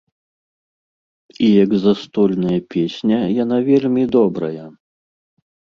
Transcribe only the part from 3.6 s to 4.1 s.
вельмі